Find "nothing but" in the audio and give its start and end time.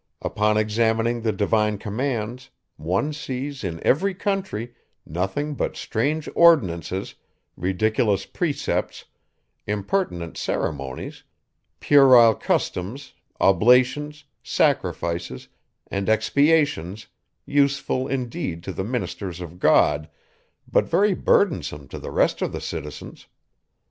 5.05-5.75